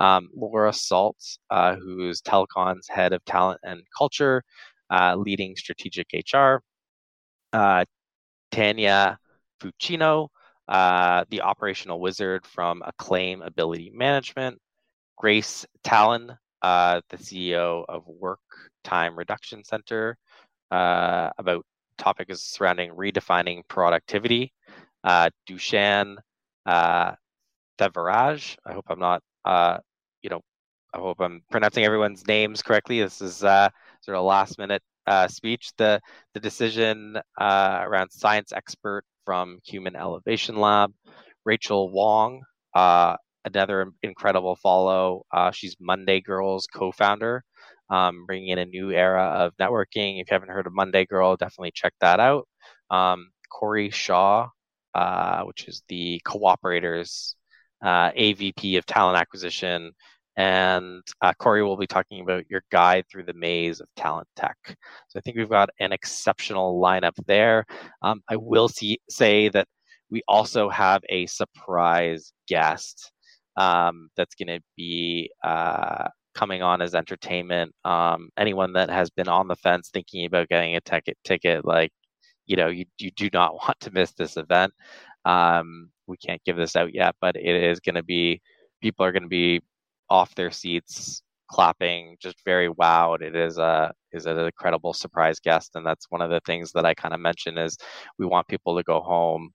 Um, 0.00 0.30
Laura 0.34 0.72
Salt, 0.72 1.18
uh, 1.50 1.76
who's 1.76 2.20
Telecon's 2.22 2.88
head 2.88 3.12
of 3.12 3.24
talent 3.24 3.60
and 3.62 3.82
culture, 3.96 4.42
uh, 4.90 5.14
leading 5.16 5.54
strategic 5.56 6.08
HR. 6.12 6.62
Uh, 7.52 7.84
Tania 8.50 9.18
Fuschino, 9.60 10.28
uh, 10.68 11.24
the 11.30 11.42
operational 11.42 12.00
wizard 12.00 12.46
from 12.46 12.82
Acclaim 12.84 13.42
Ability 13.42 13.92
Management. 13.94 14.58
Grace 15.16 15.66
Tallon, 15.84 16.32
uh, 16.62 17.00
the 17.10 17.18
CEO 17.18 17.84
of 17.88 18.04
Work 18.06 18.40
Time 18.84 19.16
Reduction 19.16 19.62
Center, 19.64 20.16
uh, 20.70 21.30
about 21.38 21.64
topic 21.98 22.30
is 22.30 22.42
surrounding 22.42 22.90
redefining 22.92 23.62
productivity. 23.68 24.52
Uh, 25.04 25.28
Dhushan 25.48 26.16
uh, 26.66 27.12
Devaraj, 27.78 28.56
I 28.64 28.72
hope 28.72 28.86
I'm 28.88 28.98
not, 28.98 29.22
uh, 29.44 29.78
you 30.22 30.30
know, 30.30 30.40
I 30.94 30.98
hope 30.98 31.20
I'm 31.20 31.42
pronouncing 31.50 31.84
everyone's 31.84 32.26
names 32.26 32.62
correctly. 32.62 33.00
This 33.00 33.20
is 33.20 33.44
uh, 33.44 33.68
sort 34.02 34.16
of 34.16 34.22
a 34.24 34.26
last 34.26 34.58
minute 34.58 34.82
uh, 35.06 35.28
speech. 35.28 35.70
The 35.76 36.00
the 36.34 36.40
decision 36.40 37.16
uh, 37.40 37.80
around 37.82 38.10
science 38.10 38.52
expert 38.52 39.04
from 39.24 39.58
Human 39.64 39.96
Elevation 39.96 40.56
Lab, 40.56 40.92
Rachel 41.44 41.90
Wong, 41.90 42.42
uh, 42.74 43.16
another 43.44 43.92
incredible 44.02 44.56
follow. 44.56 45.22
Uh, 45.32 45.50
she's 45.50 45.76
Monday 45.80 46.20
Girls 46.20 46.66
co-founder, 46.74 47.42
um, 47.90 48.26
bringing 48.26 48.48
in 48.48 48.58
a 48.58 48.66
new 48.66 48.90
era 48.90 49.24
of 49.24 49.56
networking. 49.60 50.20
If 50.20 50.30
you 50.30 50.34
haven't 50.34 50.50
heard 50.50 50.66
of 50.66 50.74
Monday 50.74 51.06
Girl, 51.06 51.36
definitely 51.36 51.72
check 51.74 51.94
that 52.00 52.20
out. 52.20 52.48
Um, 52.90 53.30
Corey 53.50 53.90
Shaw, 53.90 54.48
uh, 54.94 55.42
which 55.42 55.68
is 55.68 55.82
the 55.88 56.20
Cooperators 56.26 57.34
uh, 57.82 58.10
AVP 58.12 58.78
of 58.78 58.86
Talent 58.86 59.18
Acquisition. 59.18 59.92
And 60.36 61.02
uh, 61.20 61.32
Corey 61.38 61.62
will 61.62 61.76
be 61.76 61.86
talking 61.86 62.22
about 62.22 62.48
your 62.48 62.62
guide 62.70 63.04
through 63.10 63.24
the 63.24 63.34
maze 63.34 63.80
of 63.80 63.88
talent 63.96 64.28
tech. 64.36 64.56
So 64.66 65.18
I 65.18 65.20
think 65.20 65.36
we've 65.36 65.50
got 65.50 65.70
an 65.80 65.92
exceptional 65.92 66.80
lineup 66.80 67.14
there. 67.26 67.66
Um, 68.02 68.22
I 68.28 68.36
will 68.36 68.68
see, 68.68 68.98
say 69.10 69.48
that 69.50 69.66
we 70.10 70.22
also 70.28 70.68
have 70.70 71.02
a 71.08 71.26
surprise 71.26 72.32
guest 72.48 73.12
um, 73.56 74.08
that's 74.16 74.34
going 74.34 74.48
to 74.48 74.60
be 74.76 75.30
uh, 75.44 76.08
coming 76.34 76.62
on 76.62 76.80
as 76.80 76.94
entertainment. 76.94 77.72
Um, 77.84 78.30
anyone 78.38 78.72
that 78.74 78.88
has 78.88 79.10
been 79.10 79.28
on 79.28 79.48
the 79.48 79.56
fence 79.56 79.90
thinking 79.92 80.24
about 80.24 80.48
getting 80.48 80.76
a 80.76 80.80
ticket, 80.80 81.18
ticket 81.24 81.64
like 81.64 81.90
you 82.50 82.56
know, 82.56 82.66
you 82.68 82.84
you 82.98 83.10
do 83.12 83.30
not 83.32 83.54
want 83.62 83.78
to 83.80 83.92
miss 83.92 84.12
this 84.12 84.36
event. 84.36 84.72
Um, 85.24 85.90
we 86.10 86.16
can't 86.18 86.42
give 86.44 86.56
this 86.56 86.76
out 86.76 86.94
yet, 86.94 87.14
but 87.20 87.36
it 87.36 87.64
is 87.64 87.80
going 87.80 87.94
to 87.96 88.02
be 88.02 88.40
people 88.82 89.04
are 89.06 89.12
going 89.12 89.22
to 89.22 89.28
be 89.28 89.62
off 90.10 90.34
their 90.34 90.50
seats 90.50 91.22
clapping 91.50 92.16
just 92.20 92.36
very 92.44 92.68
wowed. 92.68 93.22
It 93.22 93.36
is 93.36 93.58
a 93.58 93.92
is 94.12 94.26
an 94.26 94.38
incredible 94.38 94.92
surprise 94.92 95.38
guest 95.40 95.72
and 95.76 95.86
that's 95.86 96.06
one 96.10 96.20
of 96.22 96.30
the 96.30 96.40
things 96.44 96.72
that 96.72 96.84
i 96.84 96.92
kind 96.94 97.14
of 97.14 97.20
mentioned 97.20 97.56
is 97.60 97.78
we 98.18 98.26
want 98.26 98.48
people 98.48 98.76
to 98.76 98.82
go 98.82 99.00
home 99.00 99.50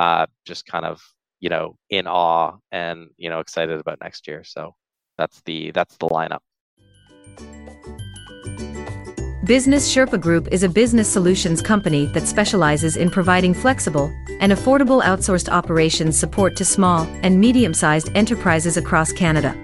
uh, 0.00 0.26
just 0.46 0.66
kind 0.66 0.84
of 0.84 1.00
you 1.40 1.48
know 1.50 1.76
in 1.90 2.06
awe 2.06 2.56
and 2.72 3.08
you 3.18 3.28
know 3.30 3.40
excited 3.40 3.78
about 3.78 4.00
next 4.00 4.26
year. 4.26 4.42
So 4.44 4.74
that's 5.18 5.40
the 5.44 5.70
that's 5.72 5.96
the 5.98 6.08
lineup 6.08 6.40
Business 9.50 9.90
Sherpa 9.92 10.20
Group 10.20 10.46
is 10.52 10.62
a 10.62 10.68
business 10.68 11.08
solutions 11.08 11.60
company 11.60 12.06
that 12.14 12.28
specializes 12.28 12.96
in 12.96 13.10
providing 13.10 13.52
flexible 13.52 14.08
and 14.38 14.52
affordable 14.52 15.02
outsourced 15.02 15.48
operations 15.48 16.16
support 16.16 16.54
to 16.54 16.64
small 16.64 17.02
and 17.24 17.40
medium 17.40 17.74
sized 17.74 18.16
enterprises 18.16 18.76
across 18.76 19.10
Canada. 19.10 19.56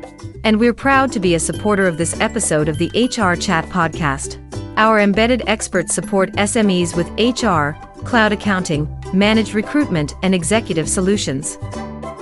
And 0.43 0.59
we're 0.59 0.75
proud 0.75 1.13
to 1.13 1.21
be 1.21 1.37
a 1.37 1.39
supporter 1.39 1.87
of 1.87 1.99
this 1.99 2.19
episode 2.19 2.69
of 2.69 2.79
the 2.79 2.91
HR 2.97 3.37
Chat 3.41 3.65
podcast. 3.67 4.43
Our 4.77 4.99
embedded 4.99 5.45
experts 5.47 5.95
support 5.95 6.33
SMEs 6.33 6.97
with 6.97 7.07
HR, 7.17 7.79
cloud 8.05 8.33
accounting, 8.33 8.89
managed 9.13 9.55
recruitment, 9.55 10.15
and 10.25 10.35
executive 10.35 10.89
solutions. 10.89 11.59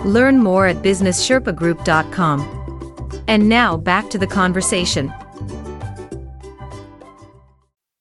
Learn 0.04 0.42
more 0.42 0.66
at 0.66 0.82
businesssherpagroup.com. 0.82 3.22
And 3.26 3.48
now 3.48 3.78
back 3.78 4.10
to 4.10 4.18
the 4.18 4.26
conversation. 4.26 5.10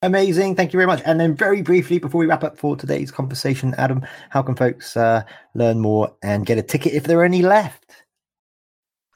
Amazing. 0.04 0.54
Thank 0.54 0.74
you 0.74 0.76
very 0.76 0.86
much. 0.86 1.00
And 1.06 1.18
then, 1.18 1.34
very 1.34 1.62
briefly, 1.62 1.98
before 1.98 2.18
we 2.18 2.26
wrap 2.26 2.44
up 2.44 2.58
for 2.58 2.76
today's 2.76 3.10
conversation, 3.10 3.74
Adam, 3.78 4.02
how 4.28 4.42
can 4.42 4.54
folks 4.54 4.98
uh, 4.98 5.22
learn 5.54 5.80
more 5.80 6.14
and 6.22 6.44
get 6.44 6.58
a 6.58 6.62
ticket 6.62 6.92
if 6.92 7.04
there 7.04 7.20
are 7.20 7.24
any 7.24 7.40
left? 7.40 8.04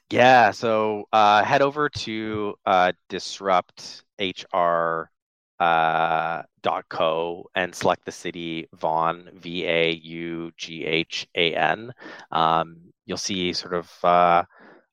Yeah. 0.09 0.49
So 0.49 1.03
uh, 1.13 1.43
head 1.43 1.61
over 1.61 1.89
to 1.89 2.55
uh, 2.65 2.93
Disrupt 3.07 4.03
HR 4.19 5.11
uh, 5.59 6.41
.co 6.89 7.45
and 7.53 7.75
select 7.75 8.05
the 8.05 8.11
city 8.11 8.67
Vaughan 8.73 9.29
V 9.35 9.67
A 9.67 9.91
U 9.91 10.51
G 10.57 10.85
H 10.85 11.27
A 11.35 11.53
N. 11.53 11.93
Um, 12.31 12.77
you'll 13.05 13.17
see 13.17 13.53
sort 13.53 13.75
of 13.75 13.91
uh, 14.03 14.43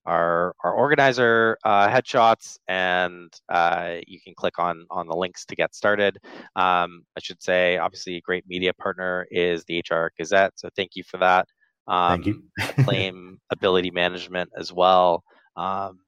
our 0.07 0.55
our 0.65 0.73
organizer 0.73 1.59
uh, 1.65 1.89
headshots, 1.89 2.57
and 2.69 3.33
uh, 3.49 3.97
you 4.07 4.21
can 4.21 4.35
click 4.35 4.59
on 4.59 4.87
on 4.91 5.07
the 5.07 5.17
links 5.17 5.45
to 5.47 5.57
get 5.57 5.75
started. 5.75 6.19
Um, 6.57 7.05
I 7.17 7.21
should 7.21 7.43
say, 7.43 7.77
obviously, 7.79 8.17
a 8.17 8.21
great 8.21 8.45
media 8.47 8.73
partner 8.75 9.27
is 9.31 9.65
the 9.65 9.83
HR 9.91 10.13
Gazette, 10.19 10.53
so 10.57 10.69
thank 10.77 10.91
you 10.95 11.03
for 11.05 11.19
that. 11.19 11.47
Um, 11.89 12.23
thank 12.23 12.27
you. 12.27 12.85
claim 12.85 13.39
ability 13.51 13.91
management 13.91 14.51
as 14.59 14.73
well. 14.73 15.23
Um, 15.57 16.01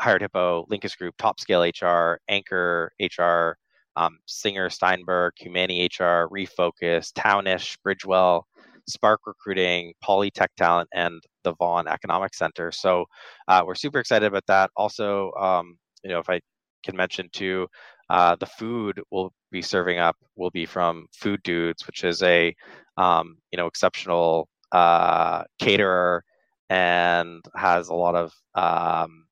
Hired 0.00 0.22
Hippo, 0.22 0.66
Linkus 0.70 0.96
Group, 0.96 1.14
Top 1.18 1.38
Scale 1.40 1.62
HR, 1.62 2.18
Anchor 2.28 2.92
HR, 3.00 3.56
um, 3.96 4.18
Singer, 4.26 4.68
Steinberg, 4.70 5.34
Humani 5.38 5.86
HR, 5.86 6.28
Refocus, 6.28 7.12
Townish, 7.14 7.76
Bridgewell, 7.86 8.42
Spark 8.88 9.20
Recruiting, 9.26 9.92
Polytech 10.04 10.48
Talent, 10.56 10.88
and 10.92 11.22
the 11.44 11.54
Vaughan 11.54 11.86
Economic 11.88 12.34
Center. 12.34 12.72
So 12.72 13.04
uh, 13.48 13.62
we're 13.66 13.74
super 13.74 14.00
excited 14.00 14.26
about 14.26 14.46
that. 14.46 14.70
Also, 14.76 15.32
um, 15.38 15.78
you 16.02 16.10
know, 16.10 16.18
if 16.18 16.28
I 16.28 16.40
can 16.84 16.96
mention 16.96 17.28
too, 17.32 17.68
uh, 18.10 18.36
the 18.36 18.46
food 18.46 19.00
we'll 19.10 19.32
be 19.50 19.62
serving 19.62 19.98
up 19.98 20.16
will 20.36 20.50
be 20.50 20.66
from 20.66 21.06
Food 21.14 21.42
Dudes, 21.42 21.86
which 21.86 22.04
is 22.04 22.22
a 22.22 22.54
um, 22.96 23.36
you 23.52 23.56
know 23.56 23.66
exceptional 23.66 24.48
uh, 24.72 25.44
caterer 25.58 26.24
and 26.70 27.44
has 27.56 27.88
a 27.88 27.94
lot 27.94 28.14
of 28.14 28.32
um, 28.54 29.26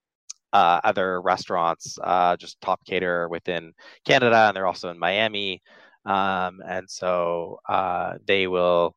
uh, 0.52 0.80
other 0.84 1.20
restaurants, 1.22 1.98
uh, 2.02 2.36
just 2.36 2.60
top 2.60 2.80
cater 2.86 3.28
within 3.28 3.72
Canada, 4.04 4.46
and 4.48 4.56
they're 4.56 4.66
also 4.66 4.90
in 4.90 4.98
Miami. 4.98 5.62
Um, 6.04 6.60
and 6.66 6.88
so 6.88 7.58
uh, 7.68 8.14
they 8.26 8.46
will 8.46 8.94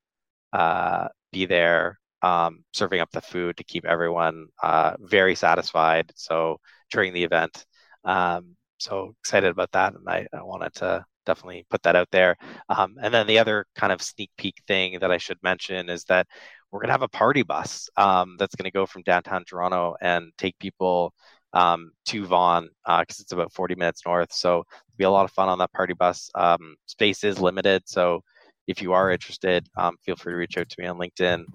uh, 0.54 1.08
be 1.32 1.46
there 1.46 2.00
um, 2.26 2.64
serving 2.74 3.02
up 3.02 3.12
the 3.12 3.22
food 3.22 3.56
to 3.56 3.64
keep 3.64 3.86
everyone 3.86 4.48
uh, 4.64 4.96
very 5.00 5.36
satisfied. 5.36 6.12
So 6.16 6.60
during 6.92 7.14
the 7.14 7.24
event, 7.24 7.66
um, 8.04 8.56
so 8.80 9.14
excited 9.22 9.52
about 9.52 9.72
that, 9.74 9.94
and 9.94 10.10
I, 10.10 10.26
I, 10.34 10.42
wanted 10.42 10.74
to 10.76 11.06
definitely 11.28 11.66
put 11.70 11.84
that 11.84 11.96
out 11.96 12.10
there. 12.12 12.36
Um, 12.68 12.96
and 13.02 13.14
then 13.14 13.28
the 13.28 13.38
other 13.38 13.66
kind 13.76 13.94
of 13.94 14.02
sneak 14.02 14.32
peek 14.38 14.56
thing 14.68 14.98
that 15.02 15.12
I 15.12 15.18
should 15.18 15.38
mention 15.44 15.88
is 15.88 16.04
that 16.06 16.28
we're 16.72 16.80
to 16.88 16.94
have 16.94 17.04
a 17.04 17.08
party 17.08 17.44
bus 17.44 17.90
um, 17.96 18.38
that's 18.40 18.56
to 18.66 18.72
go 18.72 18.88
from 18.88 19.04
downtown 19.04 19.46
Toronto 19.46 19.96
and 20.02 20.32
take 20.40 20.58
people 20.58 21.14
um, 21.54 21.92
to 22.08 22.26
Vaughan 22.26 22.70
because 22.86 23.20
uh, 23.20 23.22
it's 23.22 23.32
about 23.34 23.54
40 23.54 23.76
minutes 23.76 24.02
north. 24.06 24.34
So 24.34 24.60
it'll 24.60 24.98
be 24.98 25.04
a 25.04 25.12
lot 25.12 25.26
of 25.26 25.32
fun 25.32 25.48
on 25.48 25.60
that 25.60 25.74
party 25.74 25.94
bus. 25.94 26.30
Um, 26.34 26.76
space 26.88 27.24
is 27.24 27.40
limited, 27.40 27.84
so 27.86 28.24
if 28.68 28.82
you 28.82 28.94
are 28.94 29.12
interested, 29.12 29.68
um, 29.78 29.96
feel 30.04 30.16
free 30.16 30.34
to 30.34 30.38
reach 30.38 30.58
out 30.58 30.70
to 30.70 30.82
me 30.82 30.88
on 30.88 30.98
LinkedIn 30.98 31.46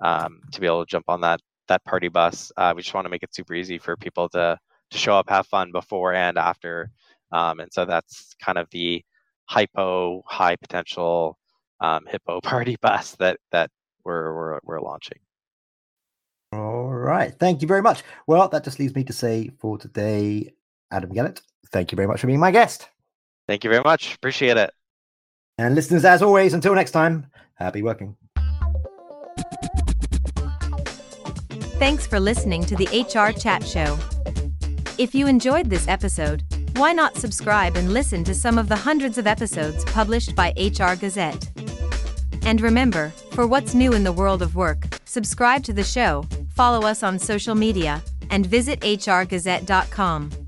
um, 0.00 0.40
to 0.52 0.60
be 0.60 0.66
able 0.66 0.84
to 0.84 0.90
jump 0.90 1.06
on 1.08 1.20
that 1.22 1.40
that 1.68 1.84
party 1.84 2.08
bus. 2.08 2.50
Uh, 2.56 2.72
we 2.74 2.82
just 2.82 2.94
want 2.94 3.04
to 3.04 3.10
make 3.10 3.22
it 3.22 3.34
super 3.34 3.54
easy 3.54 3.78
for 3.78 3.96
people 3.96 4.28
to 4.30 4.58
to 4.90 4.98
show 4.98 5.14
up, 5.14 5.28
have 5.28 5.46
fun 5.46 5.70
before 5.72 6.12
and 6.14 6.36
after. 6.36 6.90
Um, 7.32 7.60
and 7.60 7.72
so 7.72 7.84
that's 7.84 8.34
kind 8.44 8.58
of 8.58 8.68
the 8.70 9.04
hypo 9.46 10.22
high 10.26 10.56
potential 10.56 11.38
um, 11.80 12.04
hippo 12.06 12.40
party 12.42 12.76
bus 12.80 13.16
that 13.16 13.38
that 13.52 13.70
we're 14.04 14.34
we're, 14.34 14.58
we're 14.64 14.80
launching. 14.80 15.18
All 16.52 16.88
right. 16.88 17.32
Thank 17.32 17.62
you 17.62 17.68
very 17.68 17.82
much. 17.82 18.02
Well, 18.26 18.48
that 18.48 18.64
just 18.64 18.80
leaves 18.80 18.94
me 18.94 19.04
to 19.04 19.12
say 19.12 19.50
for 19.58 19.78
today, 19.78 20.52
Adam 20.90 21.12
Gellert, 21.12 21.42
thank 21.68 21.92
you 21.92 21.96
very 21.96 22.08
much 22.08 22.20
for 22.20 22.26
being 22.26 22.40
my 22.40 22.50
guest. 22.50 22.88
Thank 23.46 23.62
you 23.62 23.70
very 23.70 23.82
much. 23.84 24.14
Appreciate 24.14 24.56
it. 24.56 24.70
And 25.60 25.74
listeners, 25.74 26.06
as 26.06 26.22
always, 26.22 26.54
until 26.54 26.74
next 26.74 26.92
time, 26.92 27.26
happy 27.56 27.82
working. 27.82 28.16
Thanks 31.78 32.06
for 32.06 32.18
listening 32.18 32.64
to 32.64 32.76
the 32.76 32.86
HR 32.86 33.38
Chat 33.38 33.62
Show. 33.66 33.98
If 34.96 35.14
you 35.14 35.26
enjoyed 35.26 35.68
this 35.68 35.86
episode, 35.86 36.44
why 36.76 36.94
not 36.94 37.18
subscribe 37.18 37.76
and 37.76 37.92
listen 37.92 38.24
to 38.24 38.34
some 38.34 38.56
of 38.56 38.70
the 38.70 38.76
hundreds 38.76 39.18
of 39.18 39.26
episodes 39.26 39.84
published 39.84 40.34
by 40.34 40.54
HR 40.56 40.94
Gazette? 40.94 41.50
And 42.46 42.62
remember, 42.62 43.10
for 43.32 43.46
what's 43.46 43.74
new 43.74 43.92
in 43.92 44.02
the 44.02 44.12
world 44.12 44.40
of 44.40 44.56
work, 44.56 44.98
subscribe 45.04 45.62
to 45.64 45.74
the 45.74 45.84
show, 45.84 46.24
follow 46.54 46.86
us 46.86 47.02
on 47.02 47.18
social 47.18 47.54
media, 47.54 48.02
and 48.30 48.46
visit 48.46 48.80
hrgazette.com. 48.80 50.39